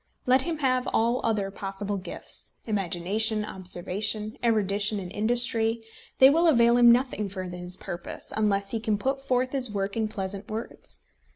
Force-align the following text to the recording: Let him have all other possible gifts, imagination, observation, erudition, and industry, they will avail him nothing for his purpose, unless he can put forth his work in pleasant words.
Let 0.25 0.41
him 0.41 0.57
have 0.57 0.87
all 0.91 1.21
other 1.23 1.51
possible 1.51 1.97
gifts, 1.97 2.53
imagination, 2.65 3.45
observation, 3.45 4.35
erudition, 4.43 4.99
and 4.99 5.11
industry, 5.11 5.83
they 6.17 6.27
will 6.27 6.47
avail 6.47 6.75
him 6.77 6.91
nothing 6.91 7.29
for 7.29 7.43
his 7.43 7.77
purpose, 7.77 8.33
unless 8.35 8.71
he 8.71 8.79
can 8.79 8.97
put 8.97 9.21
forth 9.21 9.51
his 9.51 9.69
work 9.69 9.95
in 9.95 10.07
pleasant 10.07 10.49
words. 10.49 11.01